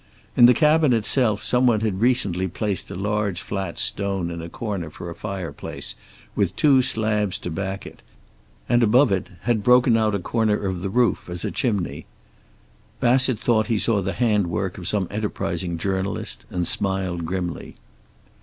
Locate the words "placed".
2.47-2.89